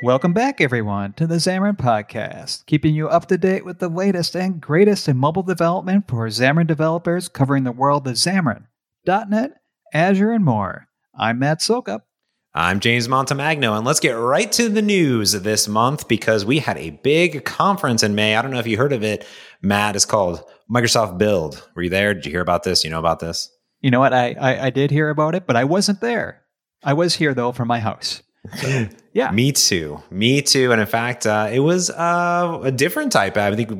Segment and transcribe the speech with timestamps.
[0.00, 4.36] Welcome back, everyone, to the Xamarin Podcast, keeping you up to date with the latest
[4.36, 8.66] and greatest in mobile development for Xamarin developers covering the world of Xamarin,
[9.06, 9.60] .NET,
[9.92, 10.88] Azure, and more.
[11.14, 12.02] I'm Matt Soucoup.
[12.54, 16.78] I'm James Montemagno, and let's get right to the news this month because we had
[16.78, 18.36] a big conference in May.
[18.36, 19.26] I don't know if you heard of it,
[19.62, 19.96] Matt.
[19.96, 21.68] It's called Microsoft Build.
[21.74, 22.14] Were you there?
[22.14, 22.84] Did you hear about this?
[22.84, 23.50] You know about this?
[23.80, 24.12] You know what?
[24.12, 26.42] I, I, I did hear about it, but I wasn't there.
[26.82, 28.22] I was here, though, from my house.
[29.12, 30.02] yeah, me too.
[30.10, 30.72] Me too.
[30.72, 33.36] And in fact, uh, it was uh, a different type.
[33.36, 33.70] I think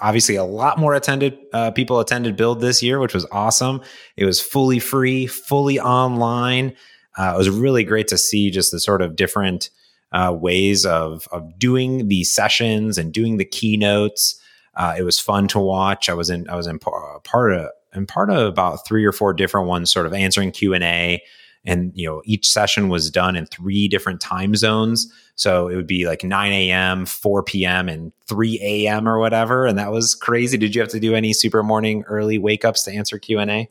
[0.00, 3.80] obviously a lot more attended uh, people attended Build this year, which was awesome.
[4.16, 6.74] It was fully free, fully online.
[7.16, 9.70] Uh, it was really great to see just the sort of different
[10.12, 14.40] uh, ways of of doing the sessions and doing the keynotes.
[14.74, 16.08] Uh, it was fun to watch.
[16.08, 19.32] I was in I was in part of in part of about three or four
[19.32, 21.22] different ones, sort of answering Q and A
[21.64, 25.12] and you know each session was done in three different time zones.
[25.34, 29.78] So it would be like 9 a.m 4 p.m and 3 a.m or whatever and
[29.78, 30.56] that was crazy.
[30.56, 33.68] Did you have to do any super morning early wake ups to answer q&a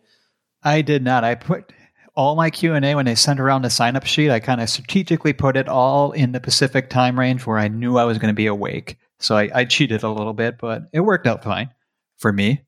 [0.64, 1.24] i did not.
[1.24, 1.72] I put
[2.16, 5.34] all my q&a when they sent around the sign up sheet i kind of strategically
[5.34, 8.36] put it all in the pacific time range where i knew i was going to
[8.36, 8.98] be awake.
[9.20, 11.70] So I, I cheated a little bit but it worked out fine
[12.18, 12.62] for me.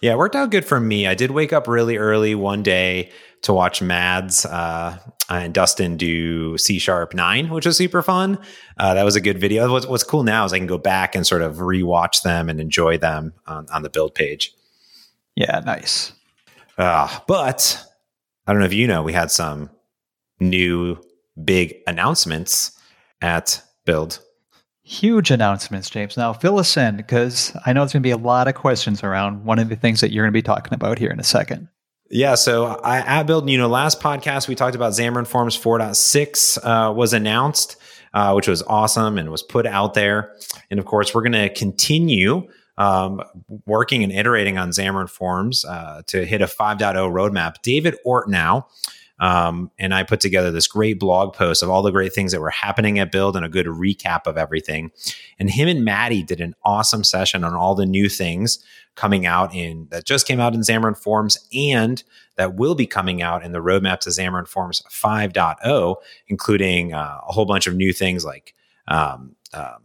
[0.00, 1.06] Yeah, it worked out good for me.
[1.06, 3.10] I did wake up really early one day
[3.42, 8.38] to watch Mads uh, and Dustin do C Sharp 9, which was super fun.
[8.78, 9.70] Uh, that was a good video.
[9.70, 12.60] What's, what's, cool now is I can go back and sort of rewatch them and
[12.60, 14.54] enjoy them on, on the build page.
[15.34, 16.12] Yeah, nice.
[16.76, 17.84] Uh, but
[18.46, 19.70] I don't know if you know, we had some
[20.40, 20.98] new
[21.42, 22.72] big announcements
[23.20, 24.20] at Build
[24.88, 26.16] Huge announcements, James.
[26.16, 29.04] Now, fill us in because I know there's going to be a lot of questions
[29.04, 31.24] around one of the things that you're going to be talking about here in a
[31.24, 31.68] second.
[32.10, 36.58] Yeah, so I, at Build, you know, last podcast we talked about Xamarin Forms 4.6
[36.64, 37.76] uh, was announced,
[38.14, 40.34] uh, which was awesome and was put out there.
[40.70, 42.48] And of course, we're going to continue
[42.78, 43.20] um,
[43.66, 46.78] working and iterating on Xamarin Forms uh, to hit a 5.0
[47.12, 47.56] roadmap.
[47.62, 48.64] David Ortinau
[49.20, 52.40] um, and I put together this great blog post of all the great things that
[52.40, 54.90] were happening at Build and a good recap of everything.
[55.38, 58.58] And him and Maddie did an awesome session on all the new things
[58.94, 62.02] coming out in that just came out in Xamarin Forms and
[62.36, 65.96] that will be coming out in the roadmap to Xamarin Forms 5.0,
[66.28, 68.54] including uh, a whole bunch of new things like
[68.86, 69.82] um, um,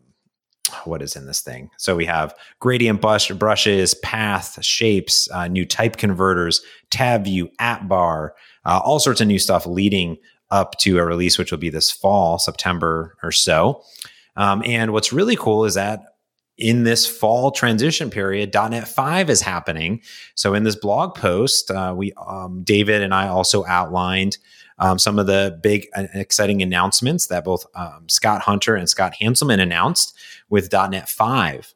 [0.86, 1.70] what is in this thing?
[1.78, 7.88] So we have gradient brush, brushes, path, shapes, uh, new type converters, tab view, app
[7.88, 8.36] bar,
[8.66, 10.18] uh, all sorts of new stuff leading
[10.52, 13.84] up to a release, which will be this fall, September or so.
[14.36, 16.02] Um, and what's really cool is that
[16.58, 20.02] in this fall transition period, .NET 5 is happening.
[20.36, 24.38] So in this blog post, uh, we um, David and I also outlined
[24.80, 29.16] um, some of the big and exciting announcements that both um, Scott Hunter and Scott
[29.20, 30.16] Hanselman announced
[30.50, 31.74] with .NET 5.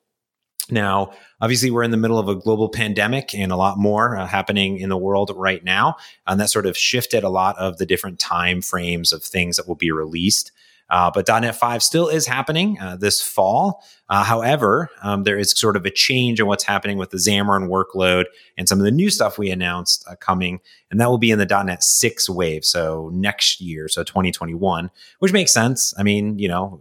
[0.69, 4.27] Now, obviously, we're in the middle of a global pandemic and a lot more uh,
[4.27, 5.95] happening in the world right now,
[6.25, 9.67] and that sort of shifted a lot of the different time frames of things that
[9.67, 10.51] will be released.
[10.89, 13.83] Uh, but .NET 5 still is happening uh, this fall.
[14.07, 17.67] Uh, however, um, there is sort of a change in what's happening with the Xamarin
[17.67, 18.25] workload
[18.57, 21.39] and some of the new stuff we announced uh, coming, and that will be in
[21.39, 24.89] the .NET 6 wave, so next year, so 2021,
[25.19, 25.93] which makes sense.
[25.97, 26.79] I mean, you know,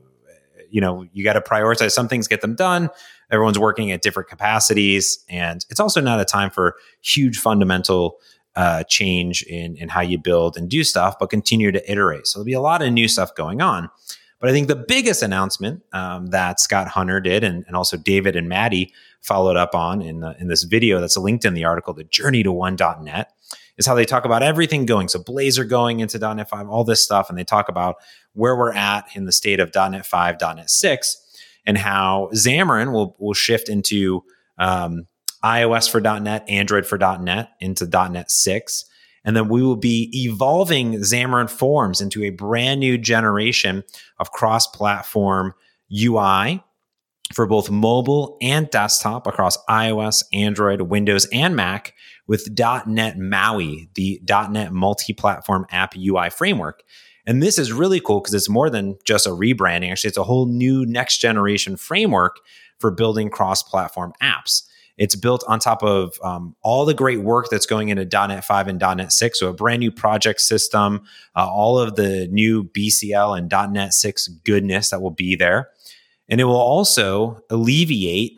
[0.71, 2.91] you know, you got to prioritize some things, get them done.
[3.31, 8.19] Everyone's working at different capacities, and it's also not a time for huge fundamental
[8.55, 12.27] uh, change in in how you build and do stuff, but continue to iterate.
[12.27, 13.91] So there'll be a lot of new stuff going on.
[14.39, 18.37] But I think the biggest announcement um, that Scott Hunter did, and, and also David
[18.37, 18.93] and Maddie
[19.23, 22.43] followed up on in the, in this video that's linked in the article, the Journey
[22.43, 23.33] to One.net,
[23.79, 25.09] is how they talk about everything going.
[25.09, 27.97] So Blazor going into .NET 5, all this stuff, and they talk about
[28.35, 31.26] where we're at in the state of .NET 5, .NET 6,
[31.67, 34.23] and how Xamarin will will shift into
[34.59, 35.07] um,
[35.45, 38.85] iOS for .NET, Android for .NET, into .NET 6.
[39.25, 43.83] And then we will be evolving Xamarin Forms into a brand new generation
[44.19, 45.53] of cross-platform
[45.93, 46.63] UI
[47.33, 51.93] for both mobile and desktop across iOS, Android, Windows, and Mac
[52.29, 56.83] with .NET MAUI, the .NET multi-platform app UI framework.
[57.27, 59.91] And this is really cool because it's more than just a rebranding.
[59.91, 62.39] Actually, it's a whole new next generation framework
[62.79, 64.63] for building cross platform apps.
[64.97, 68.69] It's built on top of um, all the great work that's going into .NET 5
[68.69, 69.39] and .NET 6.
[69.39, 71.03] So a brand new project system,
[71.35, 75.69] uh, all of the new BCL and .NET 6 goodness that will be there.
[76.29, 78.33] And it will also alleviate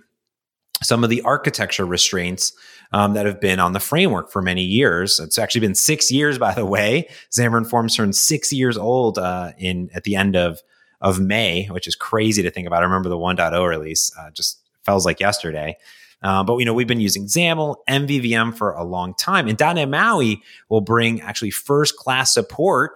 [0.82, 2.52] some of the architecture restraints
[2.92, 5.20] um, that have been on the framework for many years.
[5.20, 7.08] It's actually been six years, by the way.
[7.30, 10.62] Xamarin Forms turned six years old uh, in at the end of
[11.00, 12.82] of May, which is crazy to think about.
[12.82, 15.76] I remember the 1.0 release, uh, just feels like yesterday.
[16.22, 19.88] Uh, but you know we've been using XAML, MVVM for a long time, and .NET
[19.88, 22.92] MAUI will bring actually first class support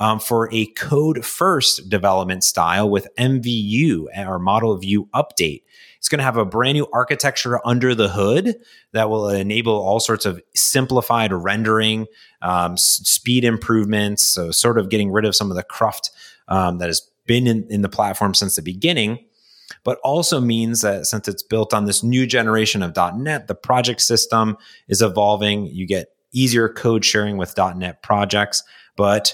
[0.00, 5.62] um, for a code first development style with MVU or model view update.
[6.04, 8.56] It's going to have a brand new architecture under the hood
[8.92, 12.04] that will enable all sorts of simplified rendering,
[12.42, 16.10] um, speed improvements, so sort of getting rid of some of the cruft
[16.48, 19.24] um, that has been in, in the platform since the beginning
[19.82, 24.02] but also means that since it's built on this new generation of .NET, the project
[24.02, 24.58] system
[24.88, 25.68] is evolving.
[25.68, 28.62] You get easier code sharing with .NET projects,
[28.94, 29.32] but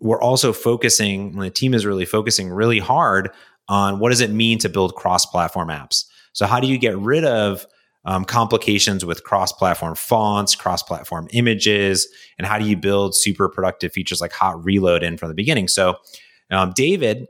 [0.00, 3.30] we're also focusing, the team is really focusing really hard
[3.70, 6.04] on what does it mean to build cross-platform apps.
[6.32, 7.64] So how do you get rid of
[8.04, 14.20] um, complications with cross-platform fonts, cross-platform images, and how do you build super productive features
[14.20, 15.68] like hot reload in from the beginning?
[15.68, 15.96] So
[16.50, 17.28] um, David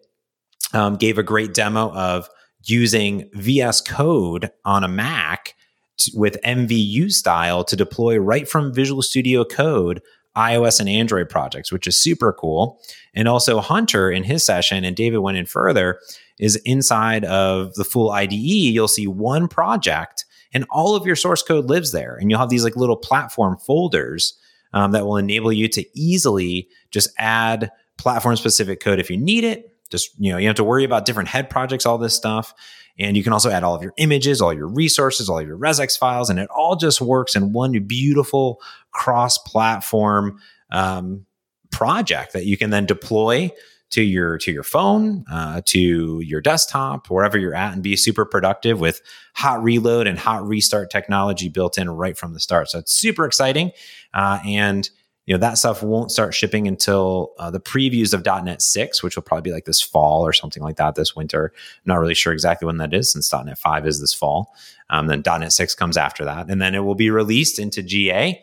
[0.72, 2.28] um, gave a great demo of
[2.64, 5.54] using VS Code on a Mac
[5.98, 10.00] t- with MVU style to deploy right from Visual Studio Code
[10.36, 12.80] iOS and Android projects, which is super cool.
[13.14, 16.00] And also, Hunter in his session, and David went in further,
[16.38, 18.32] is inside of the full IDE.
[18.32, 22.16] You'll see one project, and all of your source code lives there.
[22.16, 24.38] And you'll have these like little platform folders
[24.72, 29.44] um, that will enable you to easily just add platform specific code if you need
[29.44, 32.54] it just, you know, you have to worry about different head projects, all this stuff.
[33.00, 35.58] And you can also add all of your images, all your resources, all of your
[35.58, 38.60] resx files, and it all just works in one beautiful
[38.92, 40.38] cross platform
[40.70, 41.26] um,
[41.72, 43.50] project that you can then deploy
[43.90, 48.24] to your to your phone, uh, to your desktop, wherever you're at, and be super
[48.24, 49.02] productive with
[49.34, 52.68] hot reload and hot restart technology built in right from the start.
[52.68, 53.72] So it's super exciting,
[54.14, 54.88] uh, and
[55.30, 59.14] you know that stuff won't start shipping until uh, the previews of .NET 6, which
[59.14, 61.52] will probably be like this fall or something like that this winter.
[61.54, 64.52] I'm not really sure exactly when that is, since .NET 5 is this fall.
[64.90, 68.42] Um, then .NET 6 comes after that, and then it will be released into GA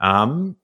[0.00, 0.54] um,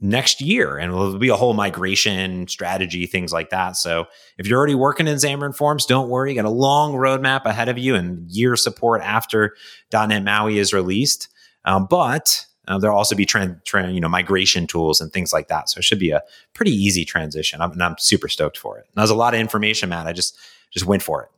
[0.00, 3.76] next year, and it'll be a whole migration strategy, things like that.
[3.76, 4.06] So
[4.38, 7.68] if you're already working in Xamarin Forms, don't worry, you got a long roadmap ahead
[7.68, 9.54] of you and year support after
[9.92, 11.28] .NET MAUI is released.
[11.66, 15.48] Um, but uh, there'll also be trend, trend, you know, migration tools and things like
[15.48, 15.68] that.
[15.68, 16.22] So it should be a
[16.54, 17.60] pretty easy transition.
[17.60, 18.86] I'm, and I'm super stoked for it.
[18.86, 20.06] And there's a lot of information, Matt.
[20.06, 20.36] I just
[20.70, 21.30] just went for it.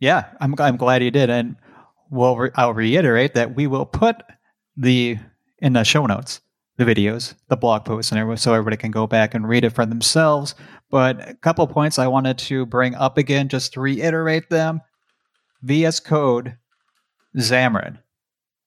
[0.00, 1.56] Yeah, I'm I'm glad you did, and
[2.10, 4.22] we'll re- I'll reiterate that we will put
[4.76, 5.18] the
[5.58, 6.40] in the show notes
[6.76, 9.70] the videos, the blog posts, and everything, so everybody can go back and read it
[9.70, 10.54] for themselves.
[10.90, 14.82] But a couple points I wanted to bring up again, just to reiterate them.
[15.62, 16.58] VS Code,
[17.34, 17.98] Xamarin,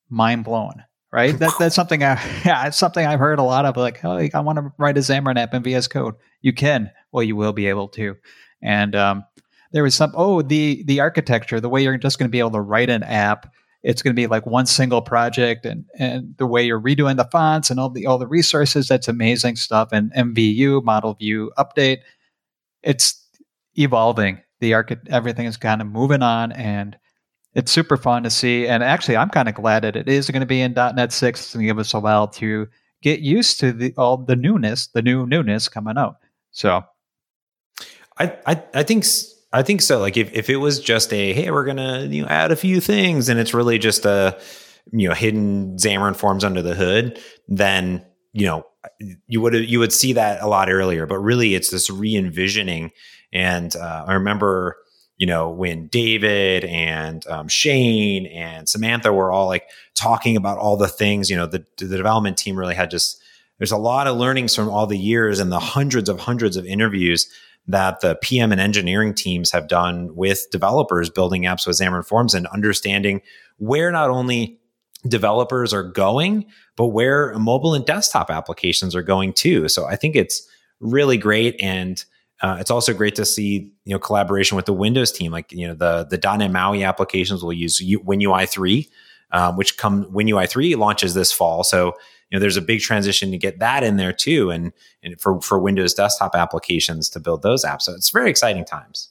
[0.09, 1.37] mind blown right?
[1.39, 2.13] That, that's something I
[2.45, 3.77] yeah, it's something I've heard a lot of.
[3.77, 6.15] Like, oh, I want to write a Xamarin app in VS Code.
[6.41, 6.91] You can.
[7.11, 8.15] Well, you will be able to.
[8.61, 9.23] And um,
[9.71, 10.13] there was some.
[10.15, 13.03] Oh, the the architecture, the way you're just going to be able to write an
[13.03, 13.51] app.
[13.81, 17.25] It's going to be like one single project, and and the way you're redoing the
[17.25, 18.87] fonts and all the all the resources.
[18.87, 19.89] That's amazing stuff.
[19.91, 21.99] And MVU model view update.
[22.83, 23.25] It's
[23.75, 24.41] evolving.
[24.59, 26.97] The archi- everything is kind of moving on and
[27.53, 28.67] it's super fun to see.
[28.67, 31.39] And actually, I'm kind of glad that it is going to be in .NET 6.
[31.39, 32.67] It's going to give us a while to
[33.01, 36.17] get used to the all the newness, the new newness coming out.
[36.51, 36.83] So,
[38.17, 39.05] I I, I think
[39.51, 39.99] I think so.
[39.99, 42.79] Like if if it was just a hey, we're gonna you know add a few
[42.79, 44.39] things, and it's really just a
[44.91, 48.65] you know hidden Xamarin Forms under the hood, then you know
[49.27, 51.05] you would you would see that a lot earlier.
[51.05, 52.91] But really, it's this re envisioning.
[53.31, 54.77] And uh, I remember
[55.19, 60.77] you know, when David and um, Shane and Samantha were all like talking about all
[60.77, 63.21] the things, you know, the, the development team really had just,
[63.57, 66.65] there's a lot of learnings from all the years and the hundreds of hundreds of
[66.65, 67.29] interviews
[67.67, 72.33] that the PM and engineering teams have done with developers building apps with Xamarin Forms
[72.33, 73.21] and understanding
[73.57, 74.57] where not only
[75.05, 76.45] developers are going,
[76.77, 79.67] but where mobile and desktop applications are going too.
[79.67, 80.47] So I think it's
[80.79, 81.59] really great.
[81.61, 82.03] And
[82.41, 85.31] uh, it's also great to see you know collaboration with the Windows team.
[85.31, 88.89] Like you know the the .NET MAUI applications will use WinUI three,
[89.31, 91.63] um, which come WinUI three launches this fall.
[91.63, 91.87] So
[92.29, 94.71] you know there's a big transition to get that in there too, and
[95.03, 97.83] and for for Windows desktop applications to build those apps.
[97.83, 99.09] So it's very exciting times.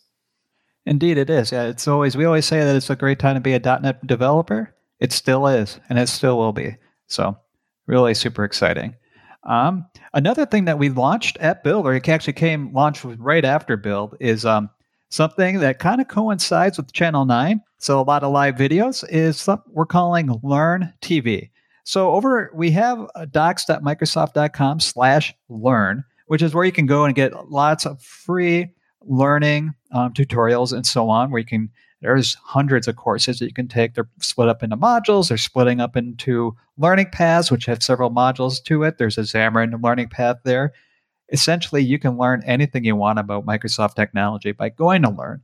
[0.87, 1.53] Indeed, it is.
[1.53, 4.07] Yeah, it's always we always say that it's a great time to be a .NET
[4.07, 4.75] developer.
[5.01, 6.77] It still is, and it still will be.
[7.09, 7.37] So
[7.87, 8.97] really super exciting.
[9.49, 13.77] Um, another thing that we launched at Build, or it actually came launched right after
[13.77, 14.69] Build, is um,
[15.09, 17.61] something that kind of coincides with Channel 9.
[17.79, 21.51] So a lot of live videos is something we're calling Learn TV.
[21.85, 27.51] So over we have docs.microsoft.com slash learn, which is where you can go and get
[27.51, 28.69] lots of free
[29.01, 33.53] learning um, tutorials and so on, where you can there's hundreds of courses that you
[33.53, 33.95] can take.
[33.95, 35.29] They're split up into modules.
[35.29, 38.99] They're splitting up into learning paths, which have several modules to it.
[38.99, 40.73] There's a Xamarin learning path there.
[41.33, 45.43] Essentially, you can learn anything you want about Microsoft technology by going to Learn.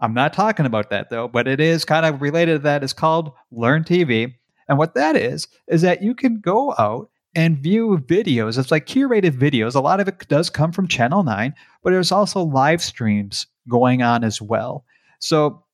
[0.00, 2.84] I'm not talking about that though, but it is kind of related to that.
[2.84, 4.34] It's called Learn TV.
[4.68, 8.58] And what that is, is that you can go out and view videos.
[8.58, 9.74] It's like curated videos.
[9.74, 14.02] A lot of it does come from Channel 9, but there's also live streams going
[14.02, 14.84] on as well.
[15.18, 15.64] So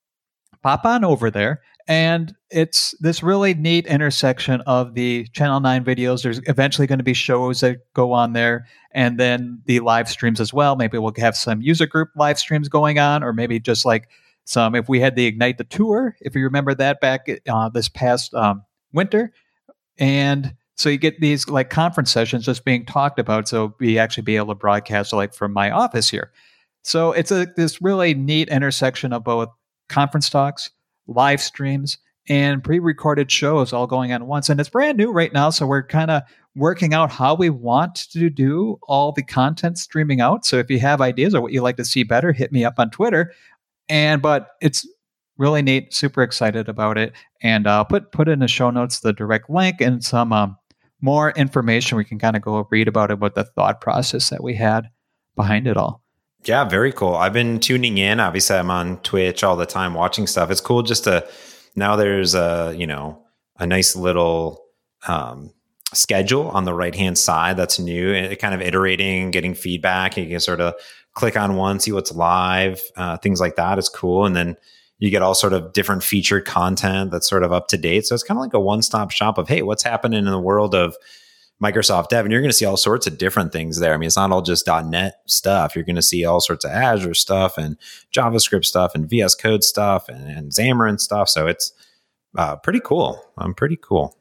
[0.63, 1.61] pop on over there.
[1.89, 6.23] And it's this really neat intersection of the Channel 9 videos.
[6.23, 10.41] There's eventually going to be shows that go on there, and then the live streams
[10.41, 10.77] as well.
[10.77, 14.09] Maybe we'll have some user group live streams going on, or maybe just like
[14.45, 17.89] some, if we had the Ignite the Tour, if you remember that back uh, this
[17.89, 19.33] past um, winter.
[19.99, 23.49] And so you get these like conference sessions just being talked about.
[23.49, 26.33] So we actually be able to broadcast like from my office here.
[26.83, 29.49] So it's a this really neat intersection of both
[29.89, 30.71] conference talks,
[31.07, 31.99] live streams,
[32.29, 34.49] and pre-recorded shows all going on once.
[34.49, 36.23] And it's brand new right now, so we're kind of
[36.55, 40.45] working out how we want to do all the content streaming out.
[40.45, 42.75] So if you have ideas or what you'd like to see better, hit me up
[42.79, 43.33] on Twitter.
[43.89, 44.87] And but it's
[45.39, 47.13] really neat, super excited about it,
[47.43, 50.57] and I'll uh, put put in the show notes the direct link and some um,
[51.01, 54.43] more information we can kind of go read about it, what the thought process that
[54.43, 54.89] we had
[55.35, 56.03] behind it all.
[56.45, 57.15] Yeah, very cool.
[57.15, 58.19] I've been tuning in.
[58.19, 60.51] Obviously, I'm on Twitch all the time watching stuff.
[60.51, 61.27] It's cool just to
[61.77, 63.23] now there's a, you know,
[63.59, 64.65] a nice little
[65.07, 65.53] um,
[65.95, 70.17] schedule on the right hand side that's new and kind of iterating, getting feedback.
[70.17, 70.75] You can sort of
[71.15, 74.27] click on one, see what's live, uh, things like that is cool.
[74.27, 74.57] And then
[74.99, 78.07] you get all sort of different featured content that's sort of up to date.
[78.07, 80.39] So it's kind of like a one stop shop of, hey, what's happening in the
[80.41, 80.97] world of
[81.63, 83.95] Microsoft Dev, and you're going to see all sorts of different things there.
[83.95, 85.77] I mean, it's not all just .NET stuff.
[85.77, 87.79] You're going to see all sorts of Azure stuff and
[88.15, 91.29] JavaScript stuff and VS Code stuff and, and Xamarin stuff.
[91.29, 91.73] So it's
[92.37, 93.23] uh, pretty cool.
[93.39, 94.17] I'm um, pretty cool.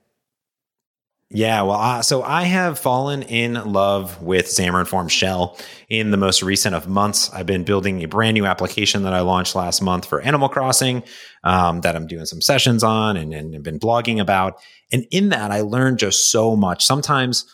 [1.34, 5.58] Yeah, well, uh, so I have fallen in love with Xamarin Forms Shell
[5.88, 7.32] in the most recent of months.
[7.32, 11.04] I've been building a brand new application that I launched last month for Animal Crossing
[11.46, 14.60] um, that I'm doing some sessions on and, and been blogging about.
[14.92, 16.86] And in that, I learned just so much.
[16.86, 17.46] Sometimes,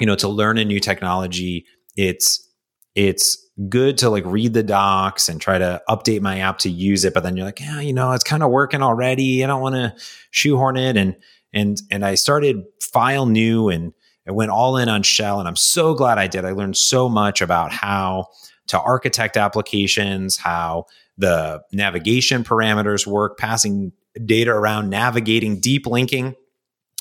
[0.00, 2.44] you know, to learn a new technology, it's
[2.96, 3.38] it's
[3.68, 7.14] good to like read the docs and try to update my app to use it.
[7.14, 9.44] But then you're like, yeah, you know, it's kind of working already.
[9.44, 9.94] I don't want to
[10.32, 11.14] shoehorn it and
[11.52, 13.92] and and I started file new and
[14.26, 16.44] I went all in on shell and I'm so glad I did.
[16.44, 18.26] I learned so much about how
[18.68, 20.84] to architect applications, how
[21.16, 23.92] the navigation parameters work, passing
[24.24, 26.34] data around, navigating, deep linking.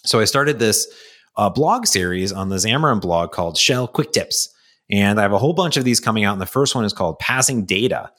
[0.05, 0.87] So I started this
[1.35, 4.53] uh, blog series on the Xamarin blog called Shell Quick Tips.
[4.89, 6.33] And I have a whole bunch of these coming out.
[6.33, 8.09] And the first one is called Passing Data.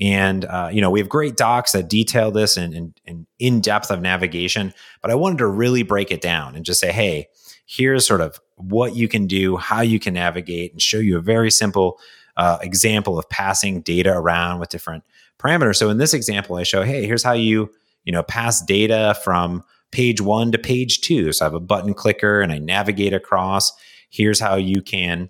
[0.00, 3.60] And, uh, you know, we have great docs that detail this and in, in, in
[3.60, 7.28] depth of navigation, but I wanted to really break it down and just say, hey,
[7.66, 11.20] here's sort of what you can do, how you can navigate, and show you a
[11.20, 11.98] very simple
[12.36, 15.04] uh, example of passing data around with different
[15.38, 15.76] parameters.
[15.76, 17.70] So in this example, I show, hey, here's how you,
[18.04, 21.32] you know, pass data from page one to page two.
[21.32, 23.72] So I have a button clicker and I navigate across.
[24.08, 25.28] Here's how you can,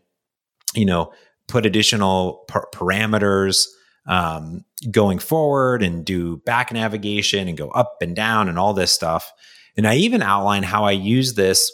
[0.75, 1.13] you know,
[1.49, 3.67] put additional par- parameters
[4.11, 8.91] um, going forward and do back navigation and go up and down and all this
[8.91, 9.33] stuff.
[9.77, 11.71] And I even outline how I use this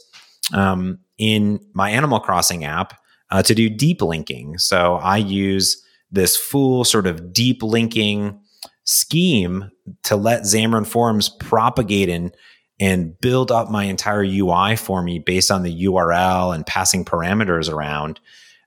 [0.52, 3.00] um, in my Animal Crossing app
[3.30, 4.58] uh, to do deep linking.
[4.58, 8.38] So I use this full sort of deep linking
[8.84, 9.70] scheme
[10.04, 12.32] to let Xamarin Forms propagate and
[12.78, 17.72] and build up my entire UI for me based on the URL and passing parameters
[17.72, 18.20] around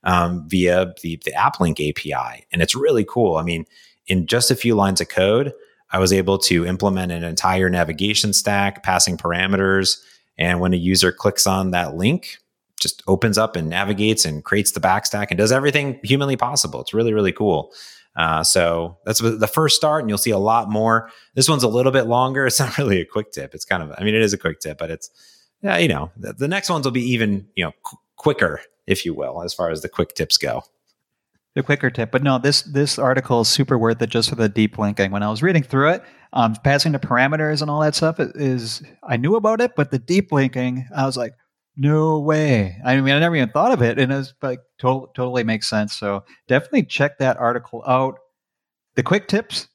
[0.04, 2.46] um, via the, the AppLink API.
[2.52, 3.38] And it's really cool.
[3.38, 3.66] I mean,
[4.08, 5.54] in just a few lines of code,
[5.92, 10.00] I was able to implement an entire navigation stack, passing parameters.
[10.38, 12.38] And when a user clicks on that link,
[12.80, 16.82] just opens up and navigates and creates the backstack and does everything humanly possible.
[16.82, 17.74] It's really, really cool.
[18.16, 21.10] Uh, so that's the first start, and you'll see a lot more.
[21.36, 22.46] This one's a little bit longer.
[22.48, 23.54] It's not really a quick tip.
[23.54, 25.10] It's kind of, I mean, it is a quick tip, but it's,
[25.62, 27.72] yeah, you know, the, the next ones will be even, you know,
[28.20, 30.64] quicker if you will, as far as the quick tips go.
[31.56, 34.50] The quicker tip, but no, this this article is super worth it just for the
[34.50, 35.12] deep linking.
[35.12, 38.84] When I was reading through it, um, passing the parameters and all that stuff is
[39.04, 41.34] I knew about it, but the deep linking, I was like,
[41.76, 42.78] no way.
[42.86, 45.94] I mean, I never even thought of it, and it's like to- totally makes sense.
[45.96, 48.20] So definitely check that article out.
[48.96, 49.68] the quick tips,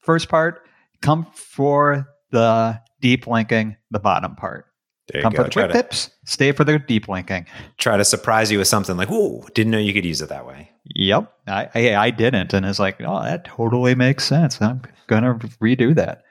[0.00, 0.66] first part,
[1.02, 4.66] come for the deep linking, the bottom part.
[5.12, 7.46] There come for the quick to, tips, stay for the deep linking.
[7.78, 10.46] try to surprise you with something like, "Whoa, didn't know you could use it that
[10.46, 14.60] way." Yep, I, I I didn't, and it's like, oh, that totally makes sense.
[14.60, 16.22] I'm gonna redo that.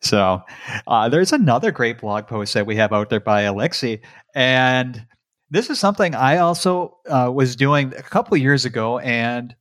[0.00, 0.42] So,
[0.86, 4.00] uh, there's another great blog post that we have out there by Alexi,
[4.34, 5.04] and
[5.50, 9.54] this is something I also uh, was doing a couple years ago, and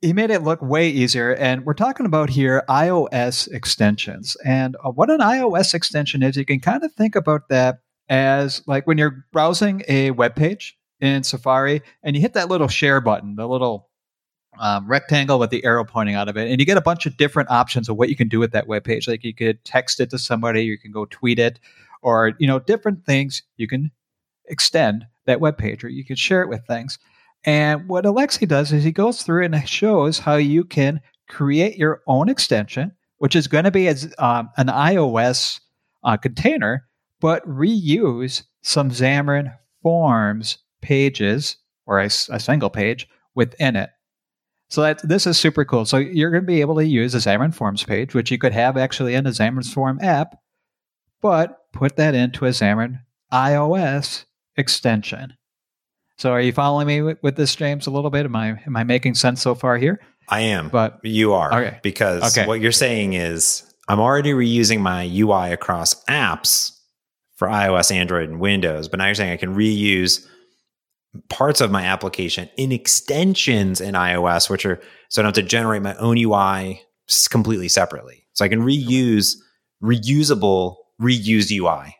[0.00, 1.34] he made it look way easier.
[1.34, 6.36] And we're talking about here iOS extensions, and uh, what an iOS extension is.
[6.36, 10.78] You can kind of think about that as like when you're browsing a web page
[11.00, 13.88] in Safari and you hit that little share button, the little
[14.58, 17.16] um, rectangle with the arrow pointing out of it, and you get a bunch of
[17.16, 19.06] different options of what you can do with that web page.
[19.06, 21.60] Like you could text it to somebody, you can go tweet it,
[22.02, 23.90] or you know different things you can
[24.46, 26.98] extend that web page, or you can share it with things.
[27.44, 32.02] And what Alexi does is he goes through and shows how you can create your
[32.06, 35.60] own extension, which is going to be as um, an iOS
[36.04, 36.86] uh, container,
[37.20, 43.90] but reuse some Xamarin Forms pages or a, a single page within it.
[44.70, 45.86] So that this is super cool.
[45.86, 48.52] So you're going to be able to use a Xamarin Forms page, which you could
[48.52, 50.36] have actually in a Xamarin Form app,
[51.22, 53.00] but put that into a Xamarin
[53.32, 54.26] iOS
[54.56, 55.37] extension.
[56.18, 57.86] So are you following me with, with this, James?
[57.86, 58.26] A little bit?
[58.26, 60.00] Am I am I making sense so far here?
[60.28, 61.78] I am, But you are Okay.
[61.82, 62.46] because Okay.
[62.46, 66.72] what you're saying is I'm already reusing my UI across apps
[67.36, 70.26] for iOS, Android, and Windows, but now you're saying I can reuse
[71.30, 75.48] parts of my application in extensions in iOS, which are so I don't have to
[75.48, 76.82] generate my own UI
[77.30, 78.26] completely separately.
[78.34, 79.36] So I can reuse
[79.82, 81.94] reusable reused UI.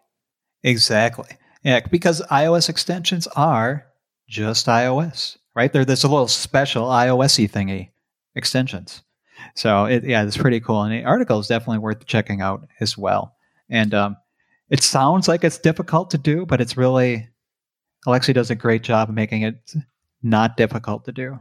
[0.64, 1.30] Exactly.
[1.62, 3.86] Yeah, because iOS extensions are
[4.28, 5.72] just iOS, right?
[5.72, 7.90] They're this little special iOS-y thingy
[8.34, 9.02] extensions.
[9.54, 10.82] So it, yeah, it's pretty cool.
[10.82, 13.36] And the article is definitely worth checking out as well.
[13.68, 14.16] And um,
[14.70, 17.28] it sounds like it's difficult to do, but it's really
[18.06, 19.74] Alexi does a great job of making it
[20.22, 21.38] not difficult to do.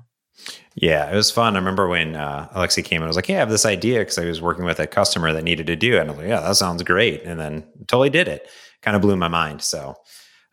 [0.75, 1.55] Yeah, it was fun.
[1.55, 3.99] I remember when uh, Alexi came and I was like, "Hey, I have this idea
[3.99, 6.19] because I was working with a customer that needed to do it." And I was
[6.19, 8.47] like, "Yeah, that sounds great," and then totally did it.
[8.83, 9.63] Kind of blew my mind.
[9.63, 9.95] So,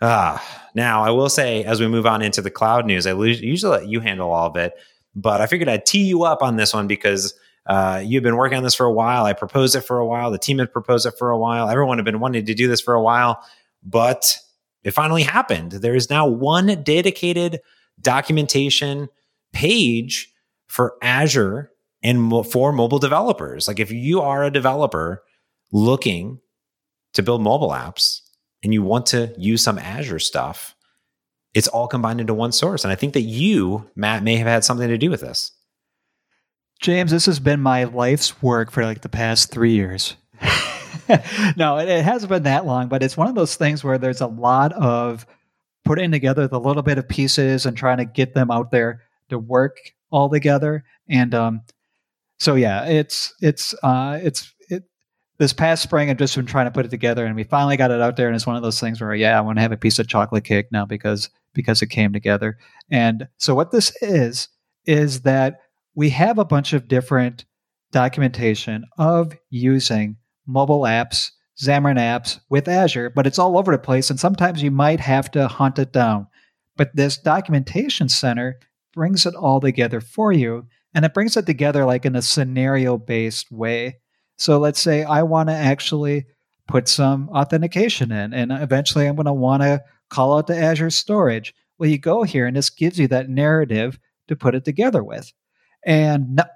[0.01, 3.79] ah, now I will say, as we move on into the cloud news, I usually
[3.79, 4.75] let you handle all of it,
[5.15, 7.35] but I figured I'd tee you up on this one because
[7.67, 9.25] uh, you've been working on this for a while.
[9.25, 10.31] I proposed it for a while.
[10.31, 11.69] The team had proposed it for a while.
[11.69, 13.43] Everyone had been wanting to do this for a while,
[13.83, 14.39] but
[14.83, 15.73] it finally happened.
[15.73, 17.61] There is now one dedicated
[18.01, 19.09] documentation
[19.53, 20.33] page
[20.67, 21.71] for Azure
[22.03, 23.67] and mo- for mobile developers.
[23.67, 25.23] Like if you are a developer
[25.73, 26.41] looking
[27.15, 28.21] to build mobile apps
[28.65, 30.75] and you want to use some Azure stuff,
[31.55, 32.83] it's all combined into one source.
[32.83, 35.53] And I think that you, Matt, may have had something to do with this.
[36.81, 40.17] James, this has been my life's work for like the past three years.
[41.57, 44.21] no, it, it hasn't been that long, but it's one of those things where there's
[44.21, 45.27] a lot of
[45.85, 49.39] putting together the little bit of pieces and trying to get them out there to
[49.39, 49.77] work
[50.11, 50.85] all together.
[51.09, 51.63] And um,
[52.39, 54.64] so yeah, it's it's uh, it's it.
[55.39, 57.91] This past spring, I've just been trying to put it together, and we finally got
[57.91, 58.29] it out there.
[58.29, 60.07] And it's one of those things where, yeah, I want to have a piece of
[60.07, 62.59] chocolate cake now because because it came together.
[62.91, 64.49] And so what this is
[64.87, 65.61] is that
[65.95, 67.45] we have a bunch of different
[67.93, 70.17] documentation of using
[70.47, 74.11] mobile apps, Xamarin apps with Azure, but it's all over the place.
[74.11, 76.27] And sometimes you might have to hunt it down.
[76.77, 78.59] But this documentation center
[78.93, 80.67] brings it all together for you.
[80.93, 84.01] And it brings it together like in a scenario based way.
[84.37, 86.27] So let's say I want to actually
[86.67, 90.91] put some authentication in, and eventually I'm going to want to call out to Azure
[90.91, 91.55] storage.
[91.79, 95.33] Well, you go here, and this gives you that narrative to put it together with.
[95.85, 96.51] And not,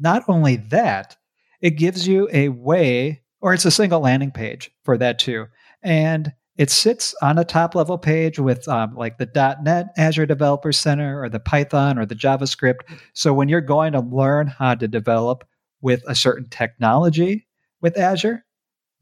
[0.00, 1.16] not only that,
[1.60, 5.46] it gives you a way, or it's a single landing page for that too.
[5.82, 10.72] And it sits on a top level page with um, like the .NET Azure Developer
[10.72, 12.80] Center or the Python or the JavaScript.
[13.12, 15.44] So when you're going to learn how to develop
[15.84, 17.46] with a certain technology
[17.82, 18.42] with Azure,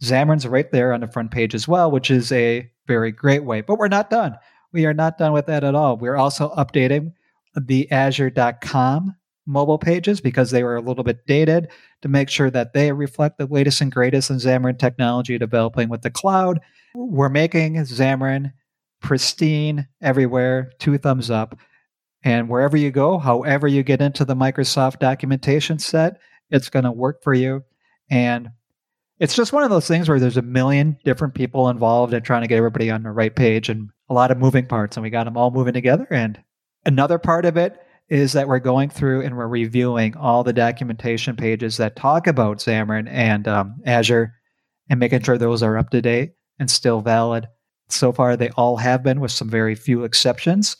[0.02, 3.60] Xamarin's right there on the front page as well, which is a very great way.
[3.60, 4.36] But we're not done.
[4.72, 5.96] We are not done with that at all.
[5.96, 7.12] We're also updating
[7.54, 9.14] the Azure.com
[9.46, 11.68] mobile pages because they were a little bit dated
[12.02, 16.02] to make sure that they reflect the latest and greatest in Xamarin technology developing with
[16.02, 16.58] the cloud.
[16.94, 18.52] We're making Xamarin
[19.00, 21.56] pristine everywhere, two thumbs up.
[22.24, 26.20] And wherever you go, however you get into the Microsoft documentation set,
[26.52, 27.64] it's going to work for you.
[28.10, 28.50] And
[29.18, 32.42] it's just one of those things where there's a million different people involved in trying
[32.42, 34.96] to get everybody on the right page and a lot of moving parts.
[34.96, 36.06] And we got them all moving together.
[36.10, 36.40] And
[36.84, 41.34] another part of it is that we're going through and we're reviewing all the documentation
[41.36, 44.34] pages that talk about Xamarin and um, Azure
[44.90, 47.48] and making sure those are up to date and still valid.
[47.88, 50.76] So far, they all have been, with some very few exceptions.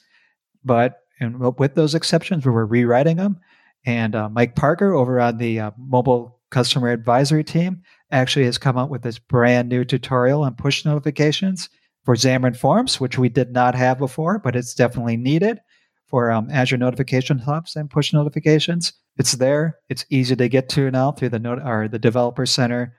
[0.64, 3.38] But and with those exceptions, we were rewriting them.
[3.84, 8.76] And uh, Mike Parker over on the uh, mobile customer advisory team actually has come
[8.76, 11.68] up with this brand new tutorial on push notifications
[12.04, 15.58] for Xamarin Forms, which we did not have before, but it's definitely needed
[16.06, 18.92] for um, Azure Notification Hubs and push notifications.
[19.16, 19.78] It's there.
[19.88, 22.94] It's easy to get to now through the note or the Developer Center.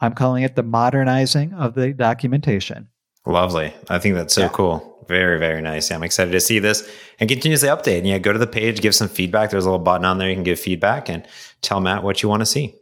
[0.00, 2.88] I'm calling it the modernizing of the documentation.
[3.24, 3.72] Lovely.
[3.88, 4.48] I think that's so yeah.
[4.48, 4.95] cool.
[5.08, 5.90] Very, very nice.
[5.90, 6.88] Yeah, I'm excited to see this
[7.20, 7.98] and continuously update.
[7.98, 9.50] And yeah, go to the page, give some feedback.
[9.50, 11.26] There's a little button on there you can give feedback and
[11.62, 12.74] tell Matt what you want to see.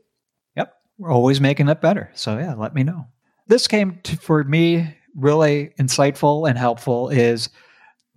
[0.57, 0.75] Yep.
[0.99, 2.11] We're always making it better.
[2.15, 3.07] So yeah, let me know.
[3.47, 7.49] This came to, for me really insightful and helpful is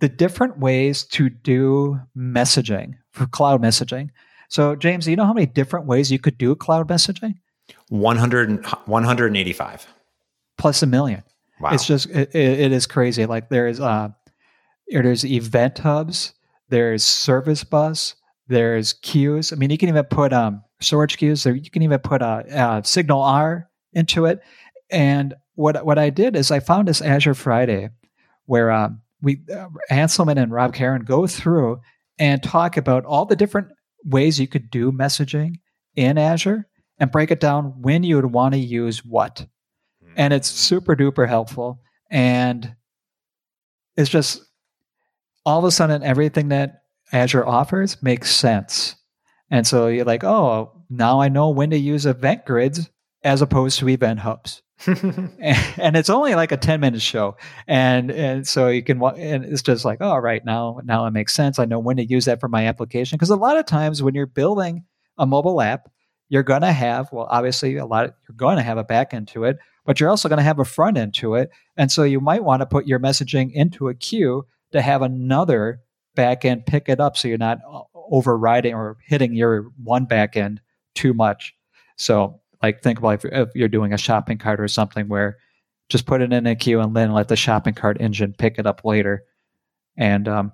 [0.00, 4.10] the different ways to do messaging for cloud messaging.
[4.48, 7.34] So, James, do you know how many different ways you could do cloud messaging?
[7.90, 9.86] 100, 185
[10.56, 11.22] plus a million.
[11.60, 11.70] Wow.
[11.72, 13.26] It's just, it, it is crazy.
[13.26, 14.10] Like there's, uh,
[14.88, 16.34] there's event hubs,
[16.68, 18.14] there's service bus,
[18.48, 19.52] there's queues.
[19.52, 21.54] I mean, you can even put um, storage queues there.
[21.54, 24.40] You can even put a, a r into it.
[24.90, 27.90] And what what I did is I found this Azure Friday
[28.46, 31.80] where um, we uh, Hanselman and Rob Caron go through
[32.18, 33.68] and talk about all the different
[34.04, 35.56] ways you could do messaging
[35.94, 36.66] in Azure
[36.98, 39.46] and break it down when you would want to use what.
[40.18, 41.80] And it's super duper helpful.
[42.10, 42.74] And
[43.96, 44.42] it's just
[45.46, 48.96] all of a sudden everything that Azure offers makes sense.
[49.50, 52.90] And so you're like, oh, now I know when to use event grids
[53.22, 54.62] as opposed to event hubs.
[54.86, 59.60] and, it's only like a 10 minute show and and so you can and it's
[59.60, 62.38] just like oh right now now it makes sense i know when to use that
[62.38, 64.84] for my application because a lot of times when you're building
[65.18, 65.90] a mobile app
[66.28, 69.14] you're going to have well obviously a lot of, you're going to have a back
[69.14, 71.90] end to it but you're also going to have a front end to it and
[71.90, 75.80] so you might want to put your messaging into a queue to have another
[76.14, 77.58] back end pick it up so you're not
[78.10, 80.60] overriding or hitting your one back end
[80.94, 81.54] too much
[81.96, 85.36] so like think about if you're doing a shopping cart or something where
[85.88, 88.66] just put it in a queue and then let the shopping cart engine pick it
[88.66, 89.24] up later.
[89.96, 90.52] And um,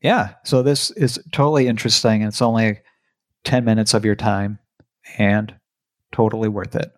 [0.00, 2.22] yeah, so this is totally interesting.
[2.22, 2.80] It's only
[3.44, 4.58] 10 minutes of your time
[5.18, 5.54] and
[6.12, 6.92] totally worth it.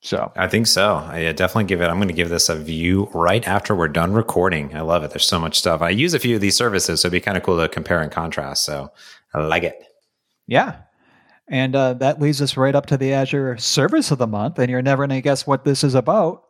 [0.00, 0.96] So I think so.
[0.96, 1.86] I definitely give it.
[1.86, 4.76] I'm going to give this a view right after we're done recording.
[4.76, 5.10] I love it.
[5.10, 5.80] There's so much stuff.
[5.80, 8.02] I use a few of these services, so it'd be kind of cool to compare
[8.02, 8.64] and contrast.
[8.64, 8.92] So
[9.32, 9.82] I like it.
[10.46, 10.76] Yeah,
[11.48, 14.58] and uh, that leads us right up to the Azure Service of the Month.
[14.58, 16.44] And you're never going to guess what this is about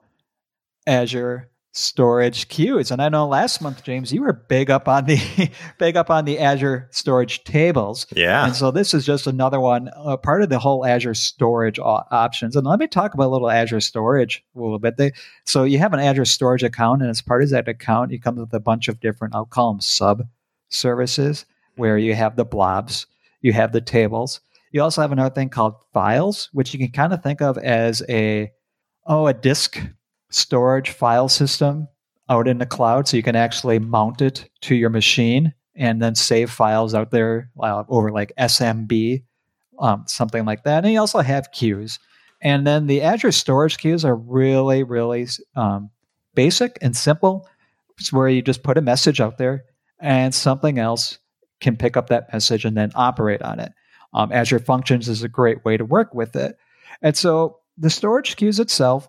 [0.87, 2.91] Azure Storage Queues.
[2.91, 6.25] And I know last month, James, you were big up on the big up on
[6.25, 8.07] the Azure Storage Tables.
[8.15, 8.47] Yeah.
[8.47, 12.57] And so this is just another one, uh, part of the whole Azure Storage options.
[12.57, 14.97] And let me talk about a little Azure Storage a little bit.
[14.97, 15.13] They,
[15.45, 18.37] so you have an Azure Storage account, and as part of that account, you come
[18.37, 20.23] with a bunch of different, I'll call them sub
[20.69, 21.45] services,
[21.77, 23.07] where you have the blobs,
[23.41, 24.41] you have the tables
[24.75, 28.03] you also have another thing called files, which you can kind of think of as
[28.09, 28.51] a
[29.07, 29.81] oh a disk
[30.35, 31.89] storage file system
[32.29, 36.15] out in the cloud, so you can actually mount it to your machine and then
[36.15, 39.23] save files out there uh, over like SMB,
[39.79, 40.85] um, something like that.
[40.85, 41.99] And you also have queues.
[42.41, 45.91] And then the Azure storage queues are really, really um,
[46.35, 47.49] basic and simple.
[47.99, 49.65] It's where you just put a message out there
[50.01, 51.19] and something else
[51.61, 53.73] can pick up that message and then operate on it.
[54.13, 56.57] Um, Azure Functions is a great way to work with it.
[57.03, 59.09] And so the storage queues itself,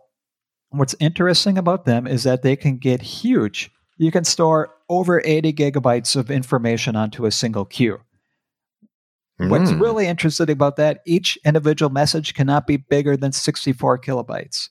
[0.78, 3.72] what's interesting about them is that they can get huge.
[3.98, 8.00] You can store over 80 gigabytes of information onto a single queue.
[9.40, 9.50] Mm.
[9.50, 9.82] What's hmm.
[9.82, 14.70] really interesting about that, each individual message cannot be bigger than 64 kilobytes.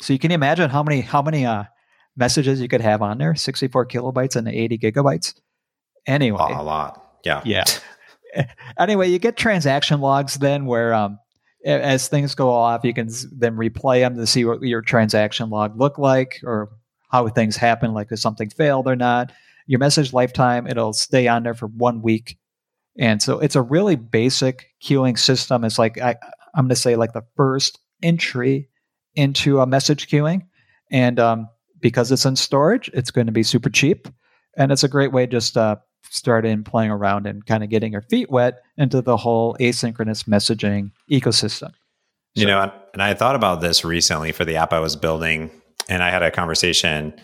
[0.00, 1.64] So you can imagine how many how many uh,
[2.16, 5.34] messages you could have on there, 64 kilobytes and 80 gigabytes.
[6.06, 7.18] Anyway, a lot.
[7.24, 7.42] Yeah.
[7.44, 7.64] Yeah.
[8.78, 11.18] anyway, you get transaction logs then where um,
[11.64, 15.78] as things go off, you can then replay them to see what your transaction log
[15.78, 16.70] looked like or
[17.10, 19.32] how things happen, like if something failed or not.
[19.66, 22.38] Your message lifetime, it'll stay on there for one week.
[22.98, 25.64] And so it's a really basic queuing system.
[25.64, 26.16] It's like, I,
[26.54, 28.68] am going to say, like the first entry
[29.14, 30.42] into a message queuing.
[30.90, 31.48] And um,
[31.80, 34.08] because it's in storage, it's going to be super cheap.
[34.56, 35.76] And it's a great way just uh,
[36.10, 40.24] start in playing around and kind of getting your feet wet into the whole asynchronous
[40.24, 41.72] messaging ecosystem.
[42.36, 45.50] So, you know, and I thought about this recently for the app I was building,
[45.88, 47.14] and I had a conversation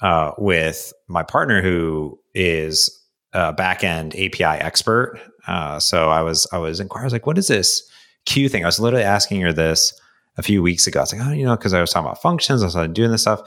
[0.00, 2.90] uh, with my partner who is
[3.32, 5.20] a backend API expert.
[5.46, 7.88] Uh, so I was I was inquiring, I was like, what is this
[8.24, 8.64] queue thing?
[8.64, 9.98] I was literally asking her this
[10.36, 11.00] a few weeks ago.
[11.00, 13.10] I was like, oh, you know, because I was talking about functions, I was doing
[13.10, 13.42] this stuff,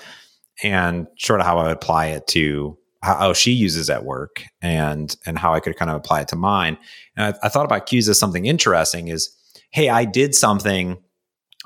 [0.64, 2.78] and sort of how I would apply it to
[3.16, 6.36] how, she uses at work, and and how I could kind of apply it to
[6.36, 6.78] mine.
[7.16, 9.08] And I, I thought about queues as something interesting.
[9.08, 9.36] Is
[9.72, 10.98] hey, I did something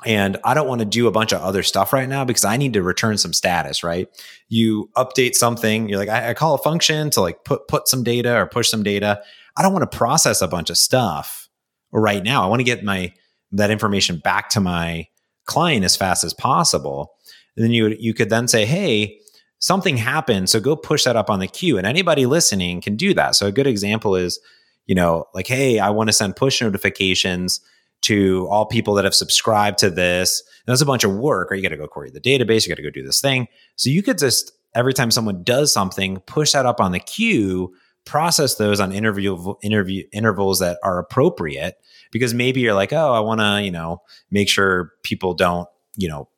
[0.04, 2.56] and I don't want to do a bunch of other stuff right now because I
[2.56, 4.08] need to return some status, right?
[4.48, 8.02] You update something, you're like, I, I, call a function to like put put some
[8.02, 9.22] data or push some data.
[9.56, 11.48] I don't want to process a bunch of stuff
[11.92, 12.42] right now.
[12.42, 13.12] I want to get my
[13.52, 15.06] that information back to my
[15.46, 17.12] client as fast as possible.
[17.56, 19.18] And then you you could then say, hey,
[19.62, 21.78] something happened, so go push that up on the queue.
[21.78, 23.36] And anybody listening can do that.
[23.36, 24.40] So a good example is,
[24.86, 27.60] you know, like, hey, I want to send push notifications
[28.02, 30.42] to all people that have subscribed to this.
[30.66, 32.70] And that's a bunch of work, or you got to go query the database, you
[32.70, 33.46] got to go do this thing.
[33.76, 37.72] So you could just every time someone does something, push that up on the queue,
[38.04, 41.76] process those on interview interview intervals that are appropriate.
[42.10, 46.08] Because maybe you're like, oh, I want to, you know, make sure people don't, you
[46.08, 46.28] know,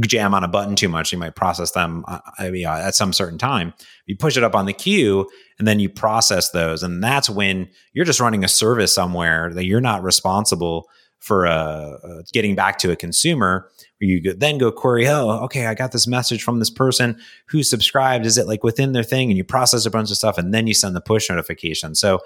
[0.00, 1.12] jam on a button too much.
[1.12, 3.72] You might process them uh, I mean, uh, at some certain time.
[4.06, 5.28] You push it up on the queue
[5.58, 6.82] and then you process those.
[6.82, 11.52] And that's when you're just running a service somewhere that you're not responsible for uh,
[11.52, 13.70] uh, getting back to a consumer.
[13.98, 18.24] You then go query, oh, okay, I got this message from this person who subscribed.
[18.24, 19.28] Is it like within their thing?
[19.30, 21.94] And you process a bunch of stuff and then you send the push notification.
[21.94, 22.20] So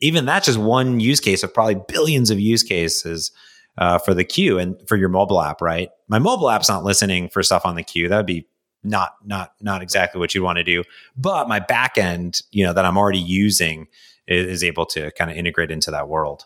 [0.00, 3.32] even that's just one use case of probably billions of use cases
[3.78, 5.90] uh, for the queue and for your mobile app, right?
[6.08, 8.08] My mobile app's not listening for stuff on the queue.
[8.08, 8.46] That would be
[8.82, 10.84] not not not exactly what you'd want to do.
[11.16, 13.88] But my backend, you know, that I'm already using
[14.26, 16.44] is, is able to kind of integrate into that world.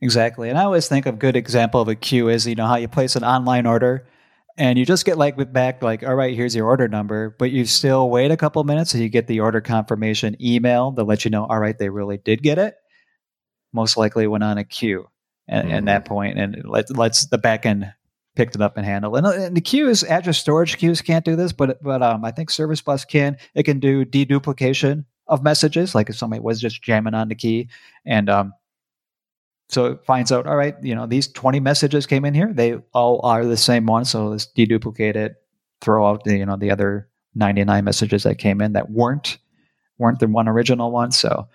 [0.00, 0.48] Exactly.
[0.48, 2.88] And I always think a good example of a queue is, you know, how you
[2.88, 4.06] place an online order
[4.56, 7.64] and you just get like back like, all right, here's your order number, but you
[7.64, 11.32] still wait a couple minutes so you get the order confirmation email that lets you
[11.32, 12.76] know, all right, they really did get it.
[13.72, 15.08] Most likely went on a queue
[15.48, 15.84] and, mm-hmm.
[15.86, 17.92] that point, and let, lets the backend
[18.36, 19.16] pick it up and handle.
[19.16, 22.50] And, and the queues, address storage queues can't do this, but but um, I think
[22.50, 23.36] Service Bus can.
[23.54, 27.68] It can do deduplication of messages, like if somebody was just jamming on the key,
[28.06, 28.52] and um,
[29.68, 32.52] so it finds out, all right, you know, these twenty messages came in here.
[32.52, 35.34] They all are the same one, so let's deduplicate it,
[35.80, 39.38] throw out the you know the other ninety nine messages that came in that weren't
[39.98, 41.10] weren't the one original one.
[41.10, 41.48] So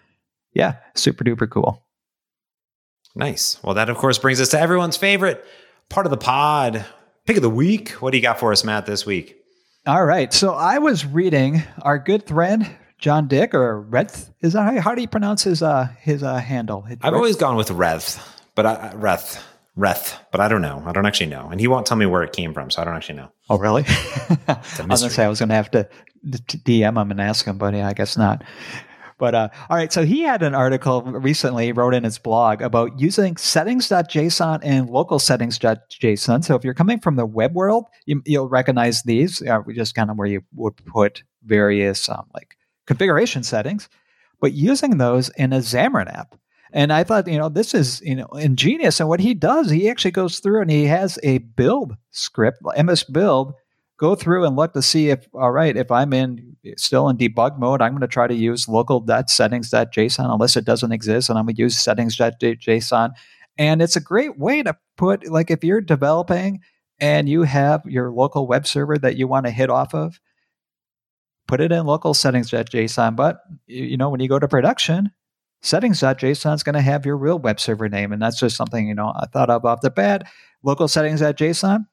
[0.53, 1.83] yeah, super duper cool.
[3.15, 3.57] Nice.
[3.63, 5.45] Well, that of course brings us to everyone's favorite
[5.89, 6.85] part of the pod,
[7.25, 7.89] pick of the week.
[7.91, 9.37] What do you got for us, Matt, this week?
[9.85, 10.31] All right.
[10.33, 14.31] So I was reading our good friend Jon Dick or Redth.
[14.41, 16.87] Is that how do you pronounce his uh his uh handle?
[17.01, 19.41] I've always gone with Reth, but I, Reth.
[19.75, 20.83] Reth, but I don't know.
[20.85, 22.85] I don't actually know, and he won't tell me where it came from, so I
[22.85, 23.31] don't actually know.
[23.49, 23.83] Oh, really?
[23.87, 25.89] I was gonna say I was gonna have to
[26.27, 28.43] DM him and ask him, but yeah, I guess not.
[29.23, 32.99] But uh, all right, so he had an article recently, wrote in his blog about
[32.99, 36.43] using settings.json and local settings.json.
[36.43, 39.41] So if you're coming from the web world, you, will recognize these.
[39.41, 43.87] Uh, just kind of where you would put various um, like configuration settings,
[44.41, 46.35] but using those in a Xamarin app.
[46.73, 48.99] And I thought, you know, this is you know ingenious.
[48.99, 53.05] And what he does, he actually goes through and he has a build script, MS
[53.05, 53.53] build
[54.03, 57.57] go through and look to see if all right if i'm in still in debug
[57.57, 61.55] mode i'm going to try to use local.settings.json unless it doesn't exist and i'm going
[61.55, 63.11] to use settings.json
[63.57, 66.59] and it's a great way to put like if you're developing
[66.99, 70.19] and you have your local web server that you want to hit off of
[71.47, 73.37] put it in local settings.json but
[73.67, 75.09] you know when you go to production
[75.61, 78.93] settings.json is going to have your real web server name and that's just something you
[78.93, 80.27] know i thought of off the bat.
[80.61, 81.85] Local settings.json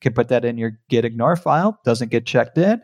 [0.00, 2.80] can put that in your git ignore file, doesn't get checked in.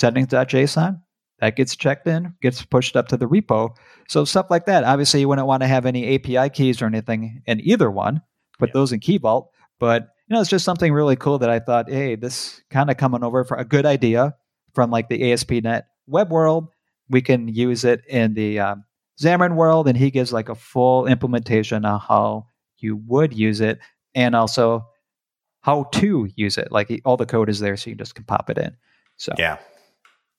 [0.00, 1.00] Settings.json,
[1.40, 3.74] that gets checked in, gets pushed up to the repo.
[4.08, 4.84] So stuff like that.
[4.84, 8.22] Obviously, you wouldn't want to have any API keys or anything in either one,
[8.58, 8.74] put yeah.
[8.74, 9.50] those in Key Vault.
[9.78, 12.96] But you know, it's just something really cool that I thought, hey, this kind of
[12.96, 14.34] coming over for a good idea
[14.72, 16.68] from like the ASP.NET web world.
[17.08, 18.84] We can use it in the um,
[19.20, 22.46] Xamarin world, and he gives like a full implementation of how
[22.78, 23.78] you would use it,
[24.14, 24.86] and also
[25.62, 26.70] how to use it.
[26.70, 28.76] Like all the code is there, so you just can pop it in.
[29.16, 29.58] So yeah,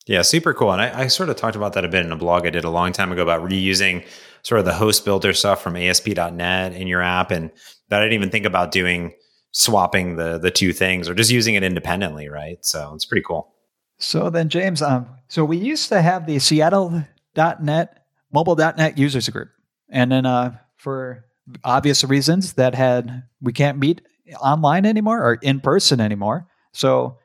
[0.06, 0.72] yeah, super cool.
[0.72, 2.66] And I, I, sort of talked about that a bit in a blog I did
[2.66, 4.06] a long time ago about reusing
[4.44, 7.52] sort of the host builder stuff from ASP.NET in your app, and
[7.90, 9.14] that I didn't even think about doing
[9.52, 12.64] swapping the the two things or just using it independently, right?
[12.66, 13.54] So it's pretty cool.
[14.00, 19.50] So then, James, um, so we used to have the Seattle.NET mobile.NET users group,
[19.90, 21.24] and then uh, for
[21.64, 24.02] obvious reasons that had we can't meet
[24.40, 26.48] online anymore or in person anymore.
[26.74, 27.18] So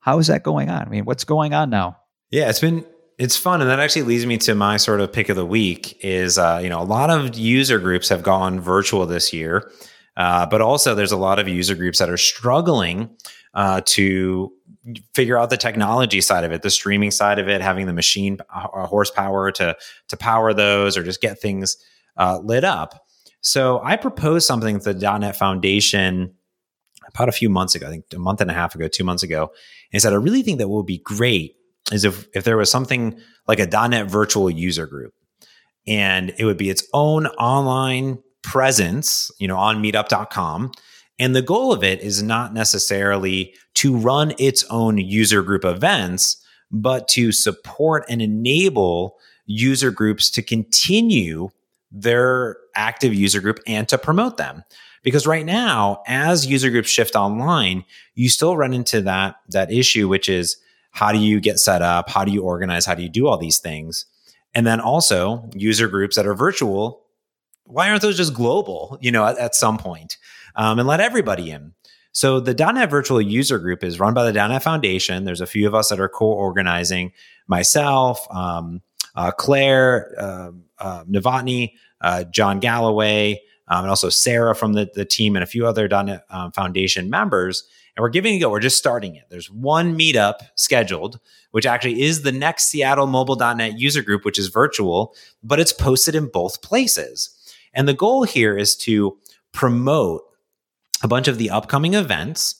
[0.00, 0.82] how is that going on?
[0.82, 1.96] I mean, what's going on now?
[2.30, 2.84] Yeah, it's been
[3.18, 5.98] it's fun, and that actually leads me to my sort of pick of the week.
[6.02, 9.70] Is uh, you know a lot of user groups have gone virtual this year,
[10.16, 13.10] uh, but also there's a lot of user groups that are struggling
[13.54, 14.52] uh, to
[15.14, 18.38] figure out the technology side of it, the streaming side of it, having the machine
[18.52, 19.76] uh, horsepower to
[20.08, 21.76] to power those, or just get things
[22.16, 23.06] uh, lit up.
[23.40, 26.34] So I proposed something to the .NET Foundation
[27.14, 29.22] about a few months ago, I think a month and a half ago, two months
[29.22, 29.52] ago,
[29.92, 31.56] and said I really think that would be great
[31.90, 35.12] is if if there was something like a .NET virtual user group,
[35.86, 40.72] and it would be its own online presence, you know, on Meetup.com.
[41.18, 46.42] And the goal of it is not necessarily to run its own user group events,
[46.70, 51.50] but to support and enable user groups to continue
[51.90, 54.64] their active user group and to promote them.
[55.02, 57.84] Because right now, as user groups shift online,
[58.14, 60.56] you still run into that, that issue, which is
[60.92, 62.08] how do you get set up?
[62.08, 62.86] How do you organize?
[62.86, 64.06] How do you do all these things?
[64.54, 67.02] And then also user groups that are virtual.
[67.64, 70.18] Why aren't those just global, you know, at, at some point,
[70.56, 71.72] um, and let everybody in?
[72.12, 75.24] So the .NET Virtual User Group is run by the .NET Foundation.
[75.24, 77.12] There's a few of us that are co-organizing.
[77.46, 78.82] Myself, um,
[79.16, 83.40] uh, Claire, uh, uh, Novotny, uh, Jon Galloway,
[83.72, 87.08] um, and also Sarah from the, the team, and a few other .NET um, Foundation
[87.08, 87.64] members.
[87.96, 88.50] And we're giving it a go.
[88.50, 89.24] We're just starting it.
[89.30, 91.18] There's one meetup scheduled,
[91.52, 96.14] which actually is the next Seattle Mobile.NET user group, which is virtual, but it's posted
[96.14, 97.30] in both places.
[97.72, 99.16] And the goal here is to
[99.52, 100.22] promote
[101.02, 102.56] a bunch of the upcoming events.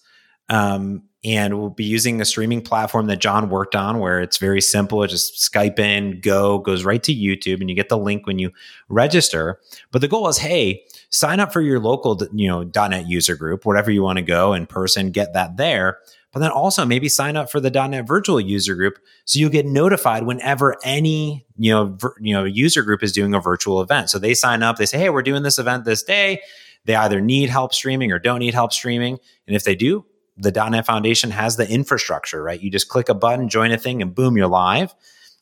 [0.49, 4.61] Um, and we'll be using a streaming platform that Jon worked on where it's very
[4.61, 5.03] simple.
[5.03, 8.39] It just Skype in, go, goes right to YouTube, and you get the link when
[8.39, 8.51] you
[8.89, 9.61] register.
[9.93, 13.65] But the goal is, hey, sign up for your local, you know, .NET user group,
[13.65, 15.99] whatever you want to go in person, get that there.
[16.33, 19.67] But then also maybe sign up for the .NET virtual user group so you'll get
[19.67, 24.09] notified whenever any you know you know user group is doing a virtual event.
[24.09, 26.41] So they sign up, they say, hey, we're doing this event this day.
[26.87, 30.07] They either need help streaming or don't need help streaming, and if they do,
[30.39, 32.61] the .NET Foundation has the infrastructure, right?
[32.61, 34.95] You just click a button, join a thing, and boom, you're live.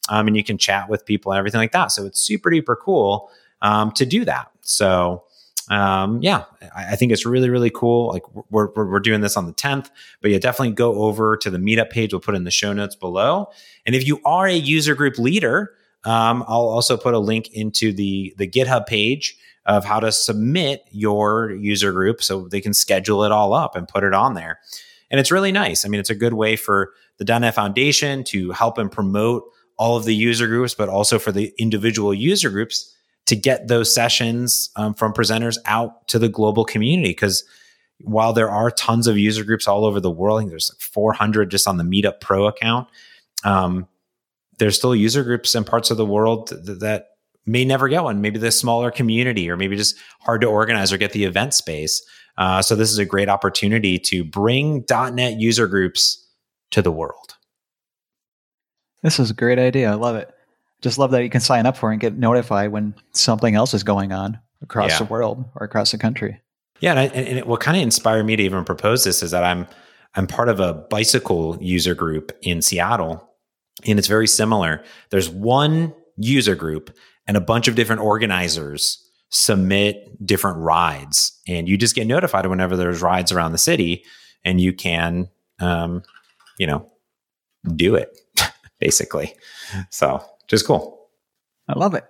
[0.08, 1.92] Um, and you can chat with people and everything like that.
[1.92, 3.30] So it's super duper cool
[3.62, 4.50] um, to do that.
[4.62, 5.22] So
[5.70, 8.08] um, yeah, I, I, think it's really, really cool.
[8.08, 9.88] Like we're, we're, we're, doing this on the 10th,
[10.20, 12.12] but yeah, definitely go over to the meetup page.
[12.12, 13.46] We'll put in the show notes below.
[13.86, 15.72] And if you are a user group leader,
[16.04, 20.84] um, I'll also put a link into the, the GitHub page of how to submit
[20.90, 24.58] your user group so they can schedule it all up and put it on there.
[25.08, 25.84] And it's really nice.
[25.84, 29.44] I mean, it's a good way for the .NET Foundation to help and promote
[29.76, 32.92] all of the user groups, but also for the individual user groups
[33.30, 37.10] to get those sessions um, from presenters out to the global community.
[37.10, 37.44] Because
[38.00, 40.80] while there are tons of user groups all over the world, I think there's like
[40.80, 42.88] 400 just on the Meetup Pro account.
[43.44, 43.86] Um,
[44.58, 47.10] there's still user groups in parts of the world th- that
[47.46, 48.20] may never get one.
[48.20, 52.02] Maybe the smaller community, or maybe just hard to organize or get the event space.
[52.36, 56.26] Uh, so this is a great opportunity to bring .NET user groups
[56.72, 57.36] to the world.
[59.04, 59.88] This is a great idea.
[59.88, 60.34] I love it
[60.80, 63.82] just love that you can sign up for and get notified when something else is
[63.82, 64.98] going on across yeah.
[64.98, 66.40] the world or across the country.
[66.80, 69.30] Yeah, and, I, and it, what kind of inspired me to even propose this is
[69.30, 69.66] that I'm
[70.14, 73.28] I'm part of a bicycle user group in Seattle,
[73.86, 74.82] and it's very similar.
[75.10, 81.76] There's one user group, and a bunch of different organizers submit different rides, and you
[81.76, 84.04] just get notified whenever there's rides around the city,
[84.44, 85.28] and you can,
[85.60, 86.02] um,
[86.58, 86.90] you know,
[87.76, 88.18] do it
[88.80, 89.34] basically.
[89.90, 91.08] So just cool.
[91.68, 92.04] I love it.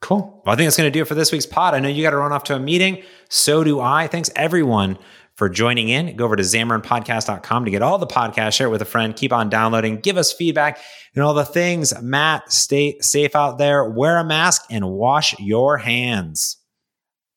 [0.00, 0.42] Cool.
[0.44, 1.74] Well, I think that's going to do it for this week's pod.
[1.74, 3.02] I know you got to run off to a meeting.
[3.30, 4.06] So do I.
[4.06, 4.98] Thanks everyone
[5.34, 6.14] for joining in.
[6.16, 9.32] Go over to xamarinpodcast.com to get all the podcasts, share it with a friend, keep
[9.32, 10.78] on downloading, give us feedback
[11.14, 12.00] and all the things.
[12.00, 16.58] Matt, stay safe out there, wear a mask, and wash your hands.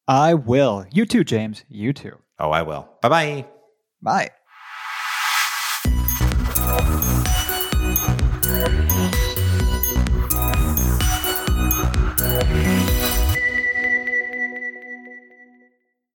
[0.07, 0.85] I will.
[0.91, 1.63] You too, James.
[1.69, 2.17] You too.
[2.37, 2.89] Oh, I will.
[3.01, 3.45] Bye-bye.
[4.01, 4.31] Bye.